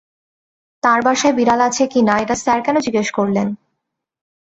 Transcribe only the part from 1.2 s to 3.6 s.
বিড়াল আছে কি না এটা স্যার কেন জিজ্ঞেস করলেন?